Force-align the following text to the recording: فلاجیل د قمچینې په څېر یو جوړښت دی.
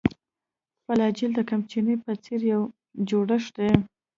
فلاجیل 0.85 1.31
د 1.35 1.39
قمچینې 1.49 1.95
په 2.03 2.11
څېر 2.23 2.41
یو 2.53 2.61
جوړښت 3.09 3.53
دی. 3.59 3.71